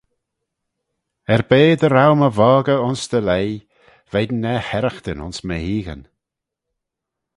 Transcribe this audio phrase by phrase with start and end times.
[1.33, 3.59] Er-be dy row my voggey ayns dty leigh:
[4.11, 6.03] veign er herraghtyn ayns my heaghyn.